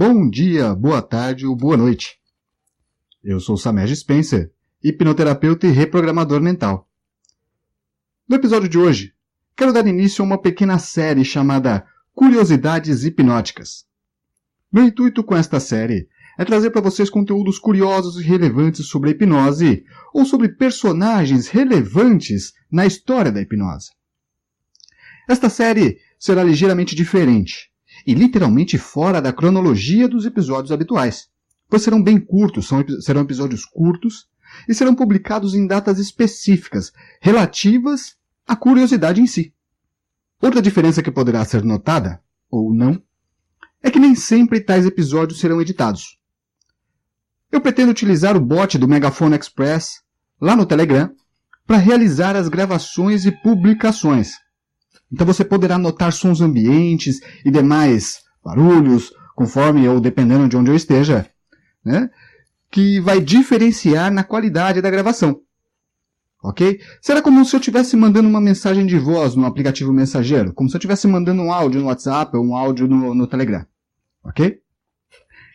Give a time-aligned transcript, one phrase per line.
[0.00, 2.20] Bom dia, boa tarde ou boa noite.
[3.20, 6.88] Eu sou Samer Spencer, hipnoterapeuta e reprogramador mental.
[8.28, 9.12] No episódio de hoje,
[9.56, 11.84] quero dar início a uma pequena série chamada
[12.14, 13.86] Curiosidades Hipnóticas.
[14.70, 16.08] Meu intuito com esta série
[16.38, 22.52] é trazer para vocês conteúdos curiosos e relevantes sobre a hipnose ou sobre personagens relevantes
[22.70, 23.90] na história da hipnose.
[25.28, 27.67] Esta série será ligeiramente diferente
[28.08, 31.28] e literalmente fora da cronologia dos episódios habituais,
[31.68, 34.26] pois serão bem curtos, são, serão episódios curtos
[34.66, 36.90] e serão publicados em datas específicas,
[37.20, 38.16] relativas
[38.46, 39.52] à curiosidade em si.
[40.40, 42.18] Outra diferença que poderá ser notada,
[42.50, 42.98] ou não,
[43.82, 46.18] é que nem sempre tais episódios serão editados.
[47.52, 50.02] Eu pretendo utilizar o bot do Megafone Express
[50.40, 51.14] lá no Telegram
[51.66, 54.32] para realizar as gravações e publicações
[55.12, 60.76] então você poderá notar sons ambientes e demais barulhos, conforme ou dependendo de onde eu
[60.76, 61.28] esteja,
[61.84, 62.10] né?
[62.70, 65.40] que vai diferenciar na qualidade da gravação.
[66.42, 66.80] Ok?
[67.00, 70.76] Será como se eu estivesse mandando uma mensagem de voz no aplicativo mensageiro, como se
[70.76, 73.66] eu estivesse mandando um áudio no WhatsApp ou um áudio no, no Telegram.
[74.22, 74.60] Ok?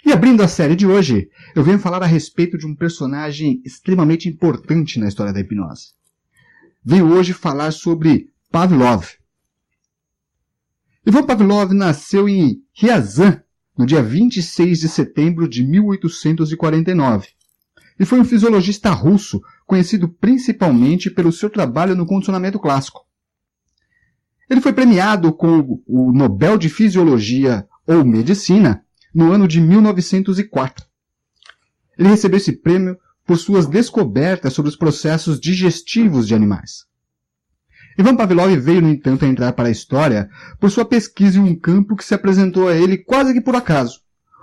[0.06, 4.28] E abrindo a série de hoje, eu venho falar a respeito de um personagem extremamente
[4.28, 5.94] importante na história da hipnose.
[6.84, 9.06] Venho hoje falar sobre Pavlov.
[11.06, 13.42] Ivan Pavlov nasceu em Ryazan
[13.78, 17.28] no dia 26 de setembro de 1849
[18.00, 23.02] e foi um fisiologista russo conhecido principalmente pelo seu trabalho no condicionamento clássico.
[24.50, 30.86] Ele foi premiado com o Nobel de Fisiologia ou Medicina no ano de 1904.
[31.98, 36.86] Ele recebeu esse prêmio por suas descobertas sobre os processos digestivos de animais.
[37.98, 41.56] Ivan Pavlov veio, no entanto, a entrar para a história por sua pesquisa em um
[41.56, 44.02] campo que se apresentou a ele quase que por acaso: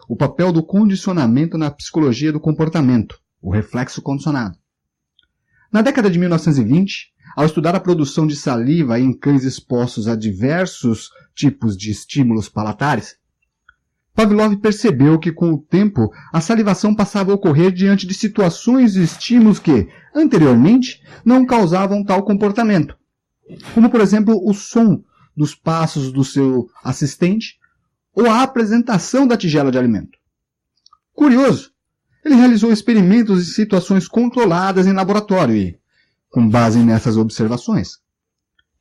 [0.08, 4.56] o papel do condicionamento na psicologia do comportamento, o reflexo condicionado.
[5.72, 11.10] Na década de 1920, ao estudar a produção de saliva em cães expostos a diversos
[11.34, 13.16] tipos de estímulos palatares,
[14.14, 19.02] Pavlov percebeu que, com o tempo, a salivação passava a ocorrer diante de situações e
[19.02, 22.99] estímulos que, anteriormente, não causavam tal comportamento
[23.74, 25.02] como por exemplo o som
[25.36, 27.58] dos passos do seu assistente
[28.14, 30.18] ou a apresentação da tigela de alimento.
[31.14, 31.72] Curioso,
[32.24, 35.78] ele realizou experimentos em situações controladas em laboratório e,
[36.28, 37.98] com base nessas observações,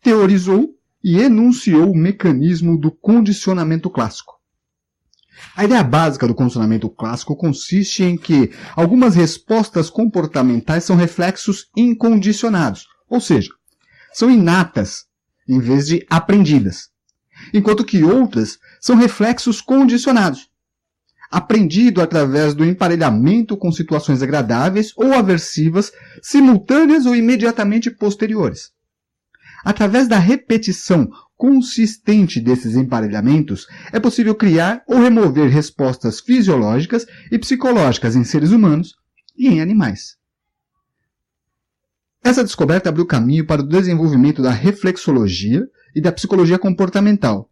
[0.01, 4.39] teorizou e enunciou o mecanismo do condicionamento clássico.
[5.55, 12.87] A ideia básica do condicionamento clássico consiste em que algumas respostas comportamentais são reflexos incondicionados,
[13.09, 13.49] ou seja,
[14.13, 15.05] são inatas,
[15.47, 16.89] em vez de aprendidas,
[17.53, 20.49] enquanto que outras são reflexos condicionados,
[21.31, 28.71] aprendido através do emparelhamento com situações agradáveis ou aversivas, simultâneas ou imediatamente posteriores.
[29.63, 38.15] Através da repetição consistente desses emparelhamentos, é possível criar ou remover respostas fisiológicas e psicológicas
[38.15, 38.95] em seres humanos
[39.37, 40.18] e em animais.
[42.29, 47.49] Essa descoberta abriu caminho para o desenvolvimento da reflexologia e da psicologia comportamental.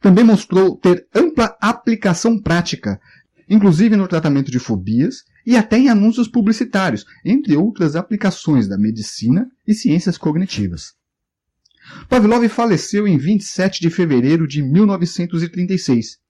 [0.00, 3.00] Também mostrou ter ampla aplicação prática,
[3.48, 9.50] inclusive no tratamento de fobias e até em anúncios publicitários, entre outras aplicações da medicina
[9.66, 10.94] e ciências cognitivas.
[12.08, 16.20] Pavlov faleceu em 27 de fevereiro de 1936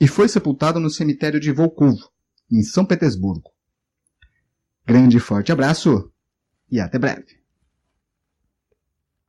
[0.00, 2.12] e foi sepultado no cemitério de Volkovo,
[2.48, 3.50] em São Petersburgo.
[4.86, 6.13] Grande e forte abraço!
[6.70, 7.43] E até breve.